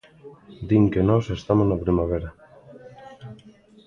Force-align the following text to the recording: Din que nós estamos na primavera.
Din 0.67 0.85
que 0.93 1.07
nós 1.09 1.25
estamos 1.37 1.65
na 1.67 1.81
primavera. 1.83 2.29